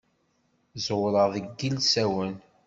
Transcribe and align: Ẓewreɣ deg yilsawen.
Ẓewreɣ 0.85 1.27
deg 1.35 1.45
yilsawen. 1.59 2.35